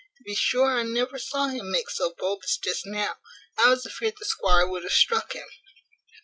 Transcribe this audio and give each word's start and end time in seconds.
To 0.17 0.23
be 0.23 0.33
sure 0.33 0.65
I 0.79 0.81
never 0.81 1.19
saw 1.19 1.49
him 1.49 1.69
make 1.71 1.87
so 1.91 2.15
bold 2.17 2.41
as 2.43 2.57
just 2.57 2.87
now; 2.87 3.17
I 3.63 3.69
was 3.69 3.85
afeard 3.85 4.15
the 4.17 4.25
squire 4.25 4.65
would 4.65 4.81
have 4.81 4.91
struck 4.93 5.33
him. 5.33 5.45